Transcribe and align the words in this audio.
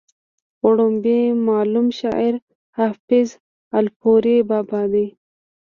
وړومبی 0.65 1.19
معلوم 1.47 1.87
شاعر 1.99 2.33
حافظ 2.79 3.27
الپورۍ 3.77 4.37
بابا 4.49 4.81
دی 4.91 5.07